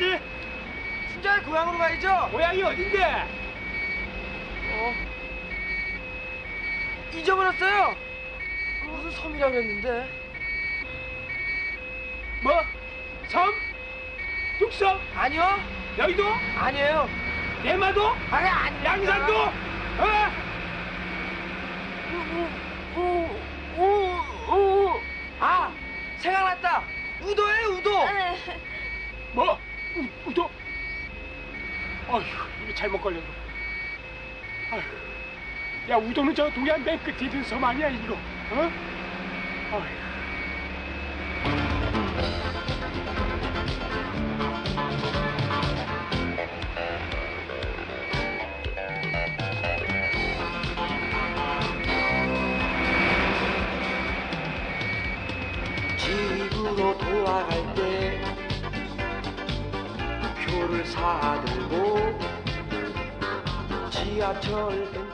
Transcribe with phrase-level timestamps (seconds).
[0.00, 0.18] 가야지?
[1.12, 2.30] 춘자의 고향으로 가야죠.
[2.32, 3.04] 고향이 어딘데?
[4.72, 4.94] 어.
[7.14, 7.94] 잊어버렸어요.
[8.86, 10.08] 무슨 섬이라고 했는데?
[12.42, 12.64] 뭐?
[13.28, 13.52] 섬?
[14.58, 14.98] 뚝섬?
[15.14, 15.60] 아니요.
[15.98, 16.24] 여의도?
[16.56, 17.08] 아니에요.
[17.62, 18.08] 대마도?
[18.30, 18.84] 아니 아니.
[18.84, 19.36] 양산도?
[19.36, 19.52] 어?
[23.76, 25.00] 우우우우
[25.40, 25.72] 아
[26.18, 26.82] 생각났다.
[27.22, 27.90] 우도예요 우도.
[29.32, 29.69] 뭐?
[30.00, 30.50] 우, 우도?
[32.08, 32.22] 어휴,
[32.64, 33.26] 이거 잘못 걸렸어.
[34.72, 34.80] 아휴.
[35.90, 38.14] 야, 우도는 저 동해안 맨 끝에 있는 섬 아니야, 이거?
[38.14, 38.72] 어?
[39.72, 40.09] 어휴.
[64.40, 65.09] 지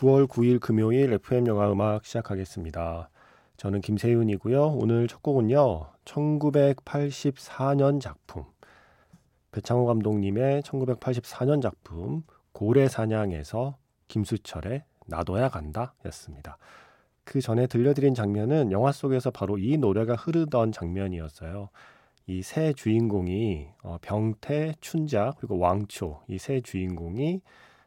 [0.00, 3.10] 9월 9일 금요일 FM 영화 음악 시작하겠습니다.
[3.58, 4.68] 저는 김세윤이고요.
[4.68, 5.88] 오늘 첫 곡은요.
[6.06, 8.46] 1984년 작품
[9.52, 12.22] 배창호 감독님의 1984년 작품
[12.52, 13.76] 고래 사냥에서
[14.08, 16.56] 김수철의 나도야 간다 였습니다.
[17.24, 21.68] 그 전에 들려드린 장면은 영화 속에서 바로 이 노래가 흐르던 장면이었어요.
[22.26, 27.42] 이 세 주인공이 어, 병태, 춘자 그리고 왕초 이 세 주인공이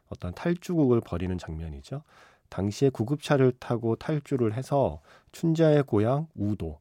[0.08, 2.02] 어떤 탈주국을 벌이는 장면이죠.
[2.48, 5.00] 당시에 구급차를 타고 탈주를 해서
[5.32, 6.78] 춘자의 고향 우도.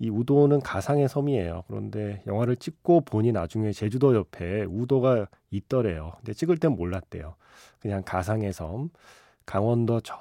[0.00, 1.64] 이 우도는 가상의 섬이에요.
[1.66, 6.12] 그런데 영화를 찍고 보니 나중에 제주도 옆에 우도가 있더래요.
[6.18, 7.34] 근데 찍을 땐 몰랐대요.
[7.80, 8.90] 그냥 가상의 섬.
[9.46, 10.14] 강원도 저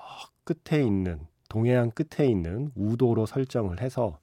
[0.45, 4.19] 끝에 있는 동해안 끝에 있는 우도로 설정을 해서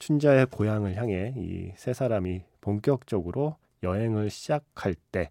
[0.00, 5.30] 춘자의 고향을 향해 이 세 사람이 본격적으로 여행을 시작할 때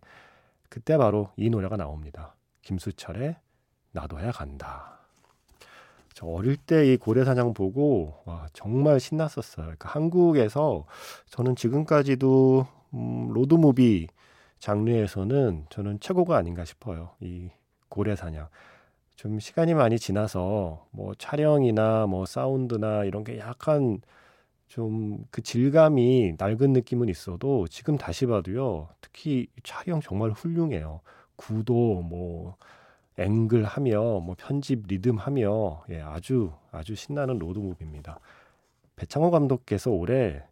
[0.69, 2.35] 그때 바로 이 노래가 나옵니다.
[2.61, 3.35] 김수철의
[3.91, 4.99] 나도야 간다.
[6.13, 9.65] 저 어릴 때 이 고래사냥 보고 와 정말 신났었어요.
[9.65, 10.85] 그러니까 한국에서
[11.27, 14.07] 저는 지금까지도 음, 로드무비
[14.59, 17.11] 장르에서는 저는 최고가 아닌가 싶어요.
[17.21, 17.49] 이
[17.89, 18.49] 고래사냥.
[19.15, 24.01] 좀 시간이 많이 지나서 뭐 촬영이나 뭐 사운드나 이런 게 약간
[24.69, 28.89] 좀 그 질감이 낡은 느낌은 있어도 지금 다시 봐도요.
[29.01, 31.01] 특히 촬영 정말 훌륭해요.
[31.35, 32.55] 구도 뭐
[33.17, 38.19] 앵글 하며 뭐 편집 리듬 하며 예, 아주 아주 신나는 로드 무비입니다.
[38.95, 40.43] 배창호 감독께서 올해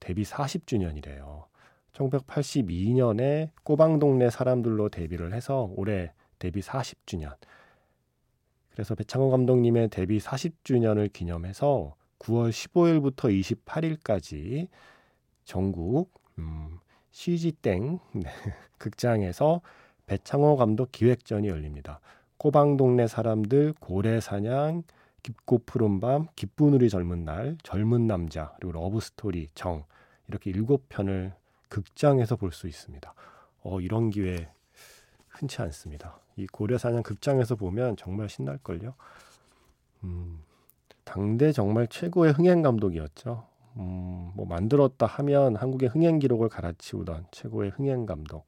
[0.00, 1.44] 데뷔 40주년이래요.
[1.92, 7.34] 1982년에 꼬방동네 사람들로 데뷔를 해서 올해 데뷔 40주년.
[8.70, 13.30] 그래서 배창호 감독님의 데뷔 40주년을 기념해서 9월 15일부터
[13.64, 14.68] 28일까지
[15.44, 16.78] 전국 음,
[17.10, 18.22] CG땡 네,
[18.78, 19.60] 극장에서
[20.06, 22.00] 배창호 감독 기획전이 열립니다.
[22.38, 24.82] 꼬방동네 사람들, 고래사냥,
[25.22, 29.84] 깊고 푸른 밤, 기쁜 우리 젊은 날, 젊은 남자, 그리고 러브스토리, 정
[30.28, 31.34] 이렇게 일곱 편을
[31.68, 33.14] 극장에서 볼 수 있습니다.
[33.62, 34.48] 어, 이런 기회
[35.28, 36.18] 흔치 않습니다.
[36.36, 38.94] 이 고래사냥 극장에서 보면 정말 신날걸요.
[40.04, 40.42] 음,
[41.04, 43.44] 당대 정말 최고의 흥행 감독이었죠.
[43.76, 48.46] 음, 뭐 만들었다 하면 한국의 흥행 기록을 갈아치우던 최고의 흥행 감독.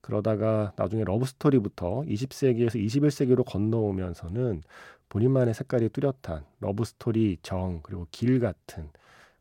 [0.00, 4.62] 그러다가 나중에 러브스토리부터 20세기에서 21세기로 건너오면서는
[5.08, 8.88] 본인만의 색깔이 뚜렷한 러브스토리, 정, 그리고 길 같은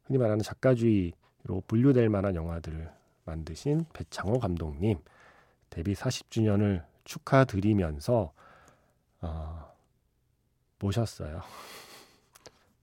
[0.03, 2.91] 흔히 말하는 작가주의로 분류될 만한 영화들을
[3.25, 4.99] 만드신 배창호 감독님
[5.69, 8.33] 데뷔 40주년을 축하드리면서
[9.21, 9.71] 어,
[10.79, 11.41] 모셨어요.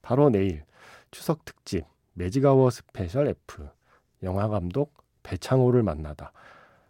[0.08, 0.64] 바로 내일
[1.10, 1.84] 추석 특집
[2.14, 3.68] 매직아워 스페셜 F
[4.22, 6.32] 영화 감독 배창호를 만나다.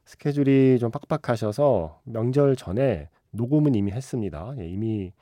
[0.04, 4.54] 스케줄이 좀 빡빡하셔서 명절 전에 녹음은 이미 했습니다.
[4.58, 5.12] 예, 이미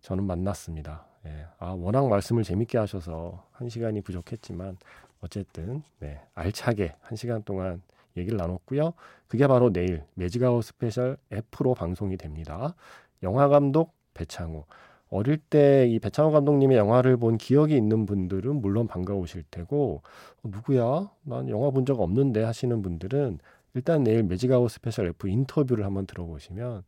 [0.00, 1.06] 저는 만났습니다.
[1.26, 4.76] 예, 아, 워낙 말씀을 재밌게 하셔서 한 시간이 부족했지만
[5.20, 7.82] 어쨌든 네, 알차게 한 시간 동안
[8.16, 8.94] 얘기를 나눴고요.
[9.28, 12.74] 그게 바로 내일 매직아워 스페셜 F로 방송이 됩니다.
[13.22, 14.64] 영화 감독 배창호.
[15.14, 20.02] 어릴 때 이 배창호 감독님의 영화를 본 기억이 있는 분들은 물론 반가우실 테고
[20.42, 21.08] 어, 누구야?
[21.22, 23.38] 난 영화 본 적 없는데 하시는 분들은
[23.74, 26.82] 일단 내일 매직아워 스페셜 F 인터뷰를 한번 들어보시면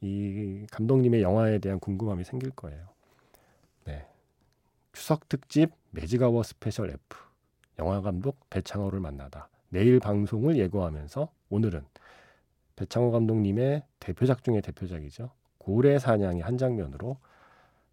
[0.00, 2.88] 이 감독님의 영화에 대한 궁금함이 생길 거예요.
[3.84, 4.06] 네.
[4.92, 6.98] 추석 특집 매직아워 스페셜 F
[7.78, 11.84] 영화 감독 배창호를 만나다 내일 방송을 예고하면서 오늘은
[12.76, 15.30] 배창호 감독님의 대표작 중의 대표작이죠.
[15.58, 17.18] 고래 사냥의 한 장면으로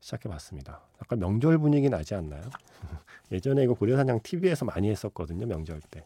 [0.05, 0.81] 시작해 봤습니다.
[1.01, 2.43] 약간 명절 분위기 나지 않나요?
[3.31, 5.47] 예전에 이거 고래 사냥 TV에서 많이 했었거든요.
[5.47, 6.05] 명절 때.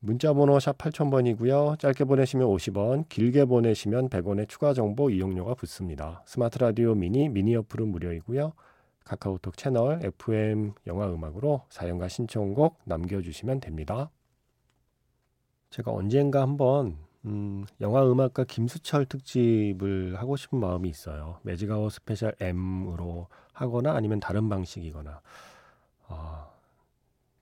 [0.00, 1.78] 문자 번호 샵 8000번이고요.
[1.78, 6.22] 짧게 보내시면 50원, 길게 보내시면 100원의 추가 정보 이용료가 붙습니다.
[6.24, 8.54] 스마트 라디오 미니 미니 어플은 무료이고요.
[9.04, 14.10] 카카오톡 채널 FM 영화 음악으로 사연과 신청곡 남겨주시면 됩니다.
[15.68, 21.38] 제가 언젠가 한번 음, 영화 음악가 김수철 특집을 하고 싶은 마음이 있어요.
[21.42, 25.20] 매직아워 스페셜 M으로 하거나 아니면 다른 방식이거나.
[26.08, 26.48] 아,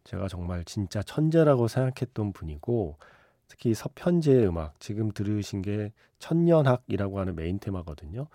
[0.05, 2.97] 제가 정말 진짜 천재라고 생각했던 분이고
[3.49, 8.27] 특히 서편제의 음악 지금 들으신 게 천년학이라고 하는 메인 테마거든요.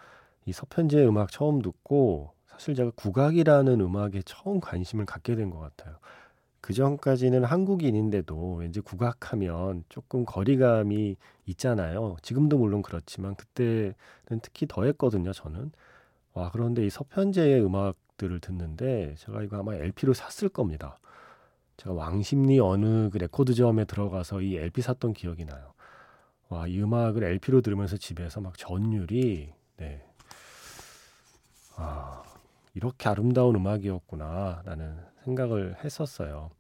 [0.46, 5.98] 이 서편제의 음악 처음 듣고 사실 제가 국악이라는 음악에 처음 관심을 갖게 된 것 같아요.
[6.62, 11.18] 그 전까지는 한국인인데도 왠지 국악하면 조금 거리감이
[11.48, 12.18] 있잖아요.
[12.22, 13.94] 지금도 물론 그렇지만 그때는
[14.42, 15.34] 특히 더했거든요.
[15.34, 15.72] 저는
[16.34, 21.00] 와 그런데 이 서편제의 음악들을 듣는데 제가 이거 아마 LP로 샀을 겁니다.
[21.78, 25.74] 제가 왕십리 어느 그 레코드점에 들어가서 이 LP 샀던 기억이 나요.
[26.50, 30.06] 와, 이 음악을 LP로 들으면서 집에서 막 전율이 네.
[31.78, 32.22] 아,
[32.74, 36.52] 이렇게 아름다운 음악이었구나라는 생각을 했었어요.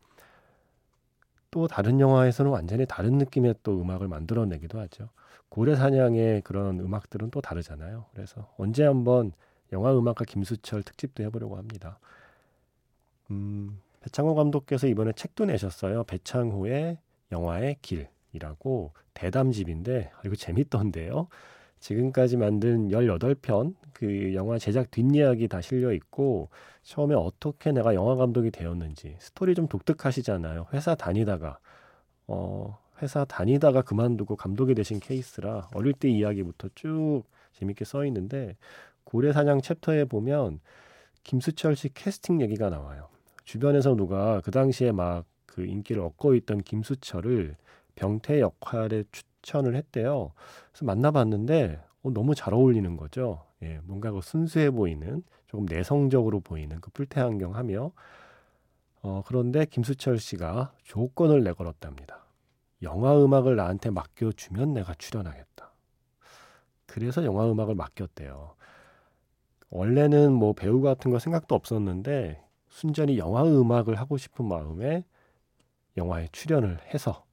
[1.51, 5.09] 또 다른 영화에서는 완전히 다른 느낌의 또 음악을 만들어내기도 하죠.
[5.49, 8.05] 고래 사냥의 그런 음악들은 또 다르잖아요.
[8.13, 9.33] 그래서 언제 한번
[9.73, 11.99] 영화 음악가 김수철 특집도 해보려고 합니다.
[13.31, 16.03] 음, 배창호 감독께서 이번에 책도 내셨어요.
[16.05, 16.97] 배창호의
[17.31, 21.27] 영화의 길이라고 대담집인데 아, 이거 재밌던데요.
[21.81, 26.49] 지금까지 만든 18편 그 영화 제작 뒷이야기 다 실려 있고
[26.83, 30.67] 처음에 어떻게 내가 영화 감독이 되었는지 스토리 좀 독특하시잖아요.
[30.73, 31.59] 회사 다니다가
[32.27, 37.23] 어 회사 다니다가 그만두고 감독이 되신 케이스라 어릴 때 이야기부터 쭉
[37.53, 38.55] 재밌게 써 있는데
[39.03, 40.61] 고래사냥 챕터에 보면
[41.23, 43.09] 김수철 씨 캐스팅 얘기가 나와요.
[43.43, 47.55] 주변에서 누가 그 당시에 막 그 인기를 얻고 있던 김수철을
[47.95, 50.31] 병태 역할에 추 천을 했대요.
[50.71, 53.45] 그래서 만나봤는데 어, 너무 잘 어울리는 거죠.
[53.63, 57.91] 예, 뭔가 그 순수해 보이는 조금 내성적으로 보이는 그 풀태안경 하며
[59.01, 62.25] 어, 그런데 김수철 씨가 조건을 내걸었답니다.
[62.83, 65.71] 영화 음악을 나한테 맡겨주면 내가 출연하겠다.
[66.87, 68.55] 그래서 영화 음악을 맡겼대요.
[69.69, 75.05] 원래는 뭐 배우 같은 거 생각도 없었는데 순전히 영화 음악을 하고 싶은 마음에
[75.97, 77.25] 영화에 출연을 해서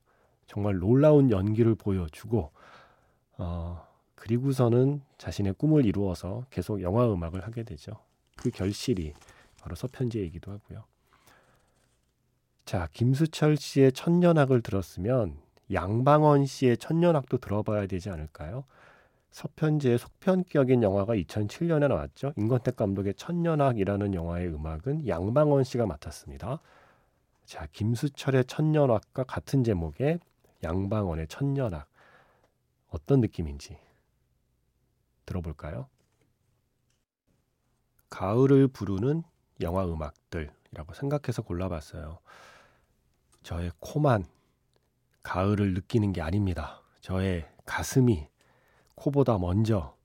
[0.48, 2.50] 정말 놀라운 연기를 보여주고
[3.36, 3.86] 어,
[4.16, 7.92] 그리고서는 자신의 꿈을 이루어서 계속 영화 음악을 하게 되죠.
[8.36, 9.12] 그 결실이
[9.60, 10.84] 바로 서편제이기도 하고요.
[12.64, 15.36] 자, 김수철 씨의 천년악을 들었으면
[15.72, 18.64] 양방원 씨의 천년악도 들어봐야 되지 않을까요?
[19.30, 22.32] 서편제의 속편격인 영화가 2007년에 나왔죠.
[22.36, 26.60] 임권택 감독의 천년악이라는 영화의 음악은 양방원 씨가 맡았습니다.
[27.44, 30.18] 자, 김수철의 천년악과 같은 제목의
[30.62, 31.88] 양방원의 천년악
[32.88, 33.78] 어떤 느낌인지
[35.26, 35.88] 들어볼까요?
[38.10, 39.22] 가을을 부르는
[39.60, 42.18] 영화 음악들이라고 생각해서 골라봤어요.
[43.42, 44.24] 저의 코만
[45.22, 46.82] 가을을 느끼는 게 아닙니다.
[47.00, 48.28] 저의 가슴이
[48.94, 49.96] 코보다 먼저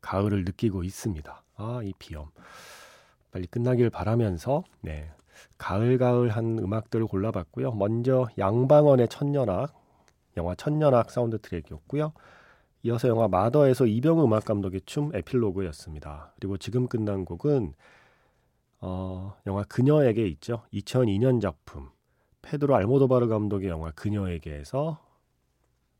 [0.00, 1.44] 가을을 느끼고 있습니다.
[1.56, 2.30] 아, 이 비염.
[3.30, 5.12] 빨리 끝나길 바라면서, 네.
[5.58, 7.72] 가을가을한 음악들을 골라봤고요.
[7.72, 9.74] 먼저 양방언의 천년학,
[10.36, 12.12] 영화 천년학 사운드 트랙이었고요.
[12.84, 16.32] 이어서 영화 마더에서 이병우 음악 감독의 춤 에필로그였습니다.
[16.36, 17.74] 그리고 지금 끝난 곡은
[18.80, 20.62] 어, 영화 그녀에게 있죠.
[20.72, 21.90] 2002년 작품
[22.42, 24.98] 페드로 알모도바르 감독의 영화 그녀에게에서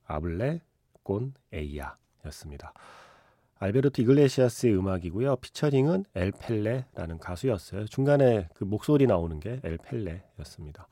[0.06, 0.60] Hable
[1.02, 2.72] con ella였습니다.
[3.58, 5.36] 알베르토 이글레시아스의 음악이고요.
[5.36, 7.86] 피처링은 엘 펠레라는 가수였어요.
[7.86, 10.86] 중간에 그 목소리 나오는 게 엘 펠레였습니다.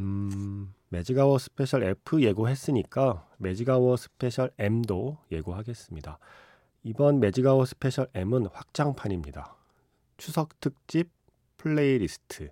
[0.00, 6.18] 음, 매직아워 스페셜 F 예고했으니까 매직아워 스페셜 M도 예고하겠습니다.
[6.82, 9.56] 이번 매직아워 스페셜 M은 확장판입니다.
[10.16, 11.10] 추석 특집
[11.56, 12.50] 플레이리스트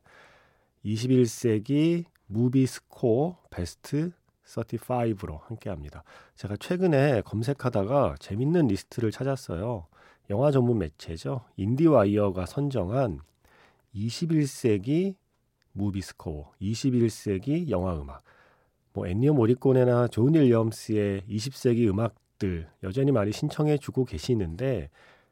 [0.84, 4.12] 21세기 무비 스코어 베스트
[4.52, 6.04] 35로 함께 합니다.
[6.36, 9.86] 제가 최근에 검색하다가 재밌는 리스트를 찾았어요.
[10.30, 11.42] 영화 전문 매체죠.
[11.56, 13.20] 인디와이어가 선정한
[13.94, 15.14] 21세기
[15.72, 18.22] 무비 스코어, 21세기 영화 음악.
[18.92, 24.90] 뭐 엔니오 모리코네나 존 윌리엄스의 20세기 음악들 여전히 많이 신청해 주고 계시는데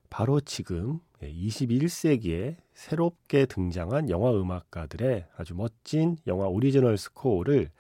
[0.09, 7.71] 바로 지금 21세기에 새롭게 등장한 영화 음악가들의 아주 멋진 영화 오리지널 스코어를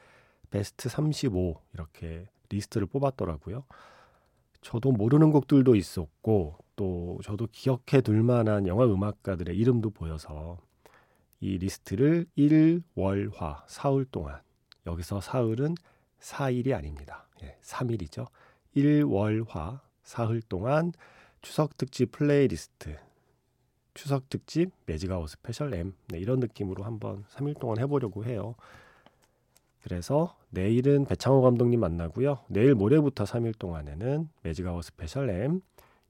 [0.51, 3.65] 베스트 35 이렇게 리스트를 뽑았더라고요.
[4.61, 10.59] 저도 모르는 곡들도 있었고 또 저도 기억해 둘 만한 영화 음악가들의 이름도 보여서
[11.41, 14.41] 이 리스트를 1, 월, 화, 사흘 동안
[14.87, 15.75] 여기서 사흘은
[16.21, 17.27] 4일이 아닙니다.
[17.43, 18.27] 예, 3일이죠.
[18.75, 20.93] 1, 월, 화, 사흘 동안
[21.41, 22.99] 추석 특집 플레이리스트
[23.95, 28.55] 추석 특집 매직아웃 스페셜 M 네, 이런 느낌으로 한번 3일 동안 해보려고 해요.
[29.83, 32.41] 그래서 내일은 배창호 감독님 만나고요.
[32.49, 35.61] 내일 모레부터 3일 동안에는 매직아웃 스페셜 M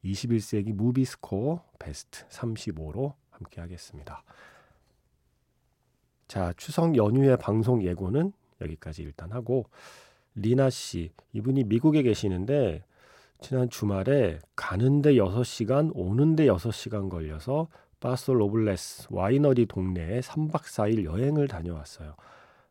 [0.05, 4.23] 21세기 movie score best 35로 함께 하겠습니다.
[6.27, 9.67] 자, 추석 연휴의 방송 예고는 여기까지 일단 하고
[10.35, 12.85] 리나 씨, 이분이 미국에 계시는데
[13.41, 22.15] 지난 주말에 가는데 6시간, 오는데 6시간 걸려서 파소 로블레스 와이너리 동네에 3박 4일 여행을 다녀왔어요.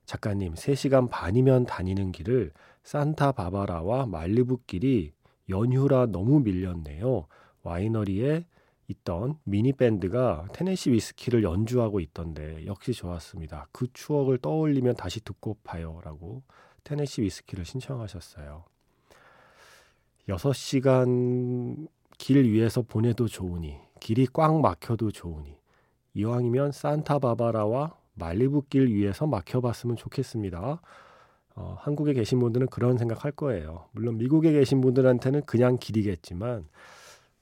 [0.10, 2.51] 작가님, 3시간 반이면 다니는 길을
[2.82, 5.12] 산타 바바라와 말리부 길이
[5.50, 7.28] 연휴라 너무 밀렸네요.
[7.62, 8.44] winery에
[8.88, 13.68] 있던 미니 밴드가 Tennessee Whiskey를 연주하고 있던데 역시 좋았습니다.
[13.72, 16.42] 그 추억을 떠올리면 다시 듣고파요 라고
[16.86, 18.63] 테네시 위스키를 신청하셨어요.
[20.28, 21.88] 6시간
[22.18, 25.56] 길 위에서 보내도 좋으니 길이 꽉 막혀도 좋으니
[26.16, 30.82] 이왕이면 산타바바라와 말리부 길 위에서 막혀봤으면 좋겠습니다.
[31.56, 33.86] 어, 한국에 계신 분들은 그런 생각할 거예요.
[33.92, 36.68] 물론 미국에 계신 분들한테는 그냥 길이겠지만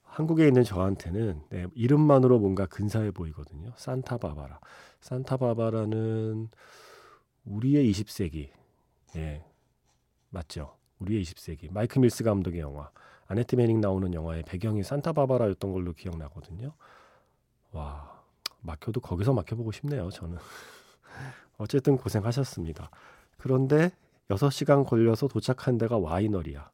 [0.04, 3.72] 한국에 있는 저한테는 네, 이름만으로 뭔가 근사해 보이거든요.
[3.76, 4.60] 산타바바라.
[5.02, 6.50] 산타바바라는
[7.46, 8.50] 우리의 20세기.
[9.18, 9.44] 예.
[10.30, 10.76] 맞죠?
[11.00, 11.72] 우리의 20세기.
[11.72, 12.90] 마이크 밀스 감독의 영화.
[13.28, 16.74] 아네트 매닝 나오는 영화의 배경이 산타바바라였던 걸로 기억나거든요.
[17.72, 18.17] 와,
[18.62, 20.38] 막혀도 거기서 막혀보고 싶네요, 저는.
[21.58, 22.90] 어쨌든 고생하셨습니다.
[23.38, 23.92] 그런데
[24.30, 26.70] 6시간 걸려서 도착한 데가 와이너리야.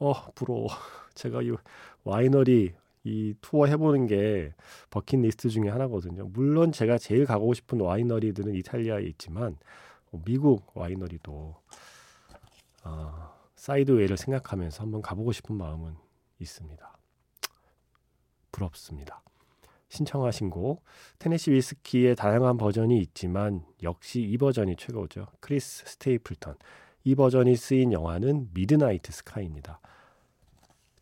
[0.00, 0.68] 어, 부러워.
[1.14, 1.50] 제가 이
[2.04, 4.54] 와이너리 이 투어 해보는 게
[4.90, 6.28] bucket list 중에 하나거든요.
[6.28, 9.56] 물론 제가 제일 가고 싶은 winery들은 이탈리아에 있지만
[10.12, 11.56] 어, 미국 winery도
[12.84, 15.96] 어, 사이드웨이를 생각하면서 한번 가보고 싶은 마음은
[16.38, 16.98] 있습니다.
[18.52, 19.22] 부럽습니다.
[19.88, 20.84] 신청하신 곡
[21.18, 25.26] Tennessee Whiskey의 다양한 버전이 있지만 역시 이 버전이 최고죠.
[25.40, 26.56] 크리스 스테이플턴.
[27.04, 29.80] 이 버전이 쓰인 영화는 Midnight Sky입니다.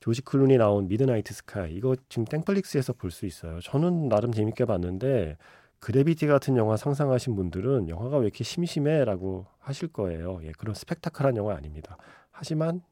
[0.00, 3.61] 조지 클루니 나온 Midnight Sky 이거 지금 땡플릭스에서 볼 수 있어요.
[3.61, 5.37] 저는 나름 재밌게 봤는데
[5.81, 10.40] Gravity 같은 영화 상상하신 분들은 영화가 왜 이렇게 심심해라고 하실 거예요.
[10.45, 11.97] 예, 그런 스펙타클한 영화 아닙니다.
[12.31, 12.83] 하지만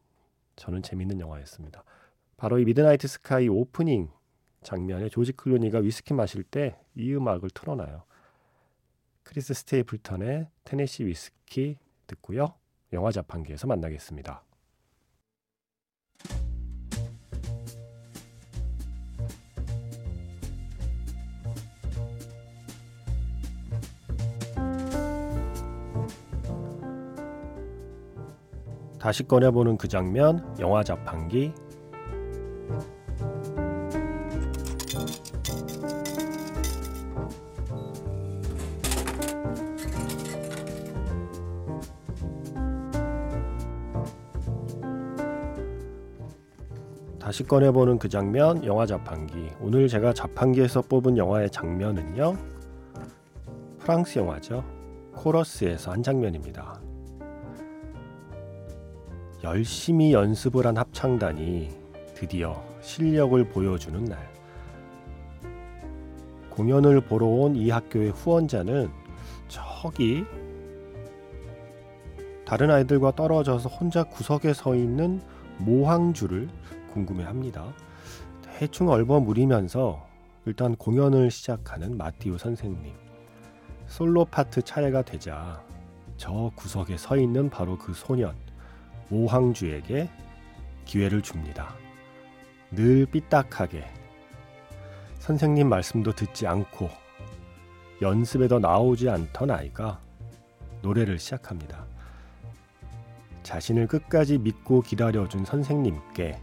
[0.56, 1.84] 저는 재밌는 영화였습니다.
[2.36, 4.08] 바로 이 Midnight Sky 오프닝
[4.64, 8.04] 장면에 조지 클루니가 위스키 마실 때 이 음악을 틀어놔요.
[9.22, 12.54] 크리스 스테이플턴의 Tennessee Whiskey 듣고요.
[12.92, 14.44] 영화 자판기에서 만나겠습니다.
[29.00, 31.52] 다시 꺼내보는 그 장면, 영화 자판기.
[47.34, 49.48] 다시 꺼내보는 그 장면, 영화 자판기.
[49.58, 52.36] 오늘 제가 자판기에서 뽑은 영화의 장면은요,
[53.80, 54.64] 프랑스 영화죠.
[55.16, 56.80] 코러스에서 한 장면입니다.
[59.42, 61.70] 열심히 연습을 한 합창단이
[62.14, 64.32] 드디어 실력을 보여주는 날.
[66.50, 68.88] 공연을 보러 온 이 학교의 후원자는
[69.48, 70.24] 저기
[72.46, 75.20] 다른 아이들과 떨어져서 혼자 구석에 서 있는
[75.58, 76.48] 모항주를
[76.94, 77.74] 궁금해 합니다.
[78.42, 80.06] 대충 얼버무리면서
[80.46, 82.94] 일단 공연을 시작하는 마티우 선생님.
[83.88, 85.60] 솔로 파트 차례가 되자
[86.16, 88.34] 저 구석에 서 있는 바로 그 소년.
[89.08, 90.08] 모항주에게
[90.84, 91.74] 기회를 줍니다.
[92.70, 93.84] 늘 삐딱하게
[95.18, 96.88] 선생님 말씀도 듣지 않고
[98.00, 100.00] 연습에도 나오지 않던 아이가
[100.82, 101.86] 노래를 시작합니다.
[103.42, 106.40] 자신을 끝까지 믿고 기다려준 선생님께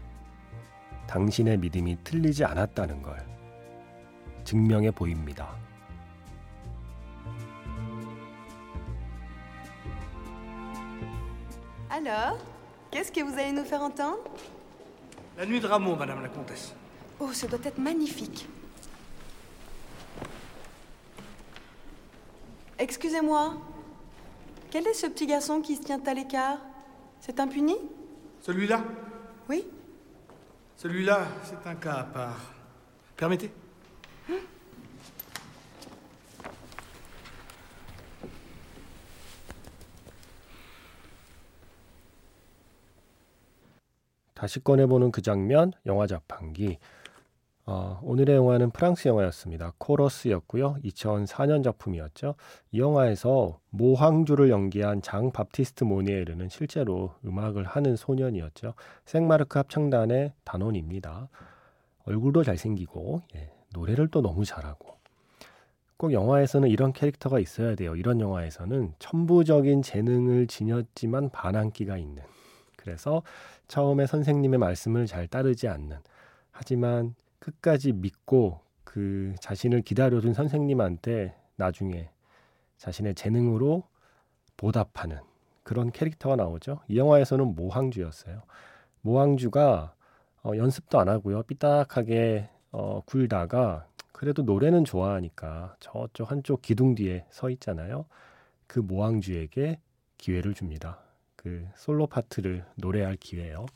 [1.07, 3.17] 당신의 믿음이 틀리지 않았다는 걸
[4.43, 5.55] 증명해 보입니다.
[11.89, 12.37] Alors,
[12.91, 14.19] qu'est-ce que vous allez nous faire entendre
[15.37, 16.73] La nuit de Rameau, Madame la Comtesse.
[17.19, 18.47] Oh, ce doit être magnifique.
[22.79, 23.53] Excusez-moi.
[24.69, 26.59] Quel est ce petit garçon qui se tient à l'écart
[27.19, 27.75] C'est un puni
[28.41, 28.83] Celui-là
[29.49, 29.65] Oui
[30.76, 32.54] Celui-là, c'est un cas à part.
[33.16, 33.52] Permettez
[44.42, 46.80] 다시 꺼내보는 그 장면, 영화 자판기.
[47.64, 49.72] 어, 오늘의 영화는 프랑스 영화였습니다.
[49.78, 50.78] 코러스였고요.
[50.84, 52.34] 2004년 작품이었죠.
[52.72, 58.74] 이 영화에서 모황주를 연기한 장 밥티스트 모니에르는 실제로 음악을 하는 소년이었죠.
[59.04, 61.28] 생마르크 합창단의 단원입니다.
[62.04, 64.96] 얼굴도 잘생기고 예, 노래를 또 너무 잘하고
[65.96, 67.94] 꼭 영화에서는 이런 캐릭터가 있어야 돼요.
[67.94, 72.24] 이런 영화에서는 천부적인 재능을 지녔지만 반항기가 있는
[72.74, 73.22] 그래서
[73.68, 75.98] 처음에 선생님의 말씀을 잘 따르지 않는
[76.50, 82.08] 하지만 끝까지 믿고 그 자신을 기다려준 선생님한테 나중에
[82.78, 83.82] 자신의 재능으로
[84.56, 85.18] 보답하는
[85.64, 86.80] 그런 캐릭터가 나오죠.
[86.88, 88.42] 이 영화에서는 모항주였어요.
[89.00, 89.94] 모항주가
[90.44, 91.42] 어, 연습도 안 하고요.
[91.44, 98.06] 삐딱하게 어, 굴다가 그래도 노래는 좋아하니까 저쪽 한쪽 기둥 뒤에 서 있잖아요.
[98.68, 99.80] 그 모앙주에게
[100.18, 101.00] 기회를 줍니다.
[101.34, 103.66] 그 솔로 파트를 노래할 기회예요.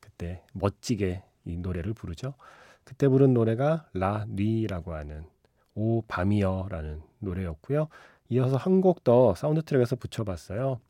[0.00, 2.34] 그때 멋지게 이 노래를 부르죠.
[2.88, 5.22] 그때 부른 노래가 La Nuit라고 하는
[5.74, 7.88] 오 밤이여라는 노래였고요.
[8.30, 10.80] 이어서 한 곡 더 사운드 트랙에서 붙여봤어요.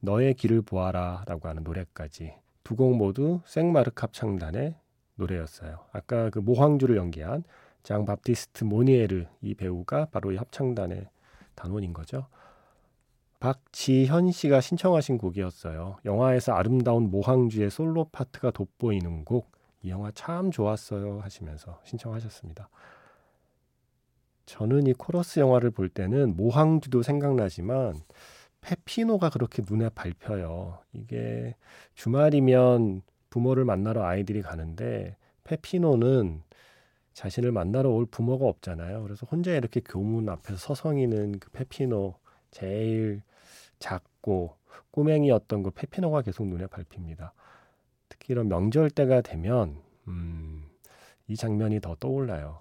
[0.00, 2.32] 너의 길을 보아라라고 하는 노래까지
[2.64, 4.76] 두 곡 모두 생마르크 합창단의
[5.16, 5.80] 노래였어요.
[5.92, 7.44] 아까 그 모앙주를 연기한
[7.82, 11.06] 장 밥티스트 모니에르 이 배우가 바로 이 합창단의
[11.54, 12.28] 단원인 거죠.
[13.40, 15.98] 박지현 씨가 신청하신 곡이었어요.
[16.06, 19.55] 영화에서 아름다운 모항주의 솔로 파트가 돋보이는 곡.
[19.86, 22.68] 이 영화 참 좋았어요 하시면서 신청하셨습니다.
[24.44, 27.94] 저는 이 코러스 영화를 볼 때는 모항주도 생각나지만
[28.62, 30.80] 페피노가 그렇게 눈에 밟혀요.
[30.92, 31.54] 이게
[31.94, 36.42] 주말이면 부모를 만나러 아이들이 가는데 페피노는
[37.12, 39.04] 자신을 만나러 올 부모가 없잖아요.
[39.04, 42.18] 그래서 혼자 이렇게 교문 앞에서 서성이는 그 페피노
[42.50, 43.22] 제일
[43.78, 44.56] 작고
[44.90, 47.34] 꼬맹이였던 그 페피노가 계속 눈에 밟힙니다.
[48.18, 49.76] 특히 이런 명절 때가 되면
[50.08, 50.64] 음,
[51.28, 52.60] 이 장면이 더 떠올라요.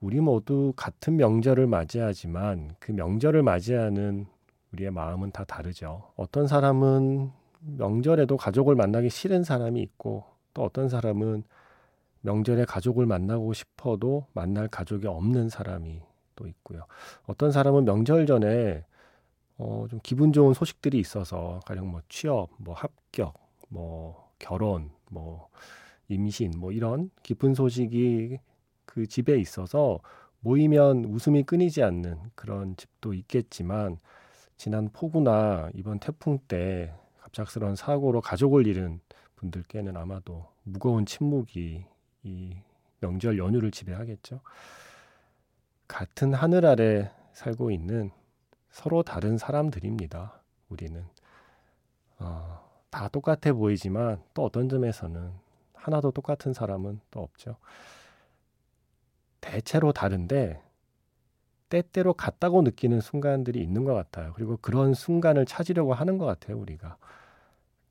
[0.00, 4.26] 우리 모두 같은 명절을 맞이하지만 그 명절을 맞이하는
[4.72, 6.10] 우리의 마음은 다 다르죠.
[6.16, 11.44] 어떤 사람은 명절에도 가족을 만나기 싫은 사람이 있고 또 어떤 사람은
[12.20, 16.02] 명절에 가족을 만나고 싶어도 만날 가족이 없는 사람이
[16.36, 16.86] 또 있고요.
[17.26, 18.84] 어떤 사람은 명절 전에
[19.56, 23.43] 어, 좀 기분 좋은 소식들이 있어서 가령 뭐 취업, 뭐 합격,
[23.74, 25.48] 뭐 결혼, 뭐
[26.06, 28.38] 임신, 뭐 이런 기쁜 소식이
[28.84, 29.98] 그 집에 있어서
[30.40, 33.98] 모이면 웃음이 끊이지 않는 그런 집도 있겠지만
[34.56, 39.00] 지난 폭우나 이번 태풍 때 갑작스러운 사고로 가족을 잃은
[39.34, 41.84] 분들께는 아마도 무거운 침묵이
[42.22, 42.56] 이
[43.00, 44.40] 명절 연휴를 지배하겠죠.
[45.88, 48.12] 같은 하늘 아래 살고 있는
[48.70, 50.40] 서로 다른 사람들입니다.
[50.68, 51.04] 우리는
[52.18, 52.63] 어,
[52.94, 55.32] 다 똑같아 보이지만 또 어떤 점에서는
[55.74, 57.56] 하나도 똑같은 사람은 또 없죠.
[59.40, 60.62] 대체로 다른데
[61.70, 64.32] 때때로 같다고 느끼는 순간들이 있는 것 같아요.
[64.36, 66.96] 그리고 그런 순간을 찾으려고 하는 것 같아요, 우리가.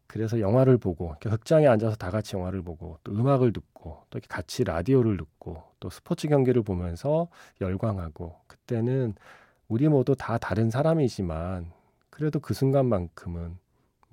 [0.08, 5.18] 그래서 영화를 보고 극장에 앉아서 다 같이 영화를 보고 또 음악을 듣고 또 같이 라디오를
[5.18, 7.28] 듣고 또 스포츠 경기를 보면서
[7.60, 9.16] 열광하고 그때는
[9.68, 11.74] 우리 모두 다 다른 사람이지만
[12.10, 13.63] 그래도 그 순간만큼은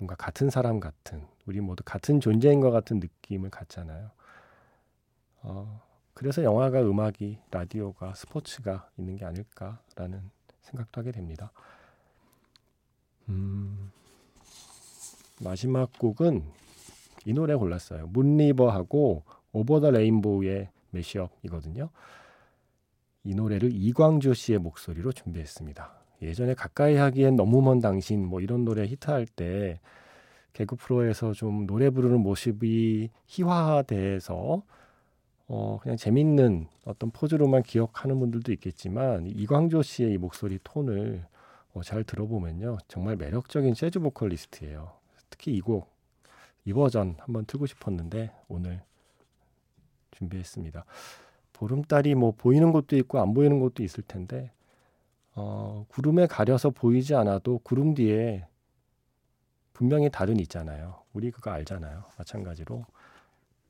[0.01, 4.09] 뭔가 같은 사람 같은 우리 모두 같은 존재인 것 같은 느낌을 갖잖아요.
[5.43, 5.81] 어,
[6.15, 11.51] 그래서 영화가 음악이 라디오가 스포츠가 있는 게 아닐까라는 생각도 하게 됩니다.
[13.29, 13.91] 음,
[15.43, 16.45] 마지막 곡은
[17.25, 18.07] 이 노래 골랐어요.
[18.07, 21.89] 문리버하고 오버 더 레인보우의 매시업이거든요.
[23.23, 26.00] 이 노래를 이광조 씨의 목소리로 준비했습니다.
[26.21, 29.79] 예전에 가까이 하기엔 너무 먼 당신 뭐 이런 노래 히트할 때
[30.53, 34.63] 개그 프로에서 좀 노래 부르는 모습이 희화돼서
[35.47, 41.25] 어 그냥 재밌는 어떤 포즈로만 기억하는 분들도 있겠지만 이광조 씨의 이 목소리 톤을
[41.73, 44.91] 어, 잘 들어보면요 정말 매력적인 재즈 보컬리스트예요.
[45.29, 45.89] 특히 이 곡,
[46.65, 48.81] 이 버전 한번 틀고 싶었는데 오늘
[50.11, 50.85] 준비했습니다.
[51.53, 54.51] 보름달이 뭐 보이는 곳도 있고 안 보이는 곳도 있을 텐데
[55.33, 58.45] 어, 구름에 가려서 보이지 않아도 구름 뒤에
[59.73, 61.03] 분명히 달은 있잖아요.
[61.13, 62.03] 우리 그거 알잖아요.
[62.17, 62.85] 마찬가지로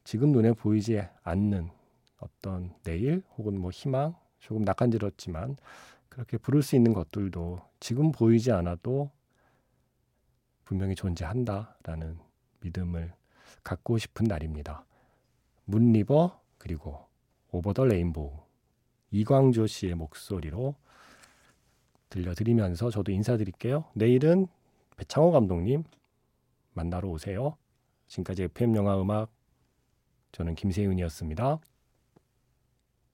[0.03, 1.69] 지금 눈에 보이지 않는
[2.19, 5.57] 어떤 내일 혹은 뭐 희망 조금 낯간지럽지만
[6.09, 9.11] 그렇게 부를 수 있는 것들도 지금 보이지 않아도
[10.65, 12.19] 분명히 존재한다라는
[12.61, 13.13] 믿음을
[13.63, 14.85] 갖고 싶은 날입니다.
[15.65, 17.07] 문리버 그리고
[17.51, 18.31] 오버 더 레인보우
[19.11, 20.75] 이광조 씨의 목소리로
[22.11, 23.85] 들려드리면서 저도 인사드릴게요.
[23.93, 24.47] 내일은
[24.97, 25.83] 배창호 감독님
[26.73, 27.57] 만나러 오세요.
[28.07, 29.31] 지금까지 FM 영화 음악
[30.31, 31.59] 저는 김세윤이었습니다.